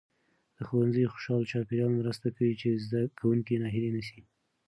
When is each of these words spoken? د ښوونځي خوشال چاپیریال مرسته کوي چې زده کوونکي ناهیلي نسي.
د 0.57 0.59
ښوونځي 0.67 1.03
خوشال 1.13 1.41
چاپیریال 1.51 1.91
مرسته 1.99 2.27
کوي 2.37 2.53
چې 2.61 2.81
زده 2.85 3.01
کوونکي 3.19 3.55
ناهیلي 3.63 3.91
نسي. 3.97 4.21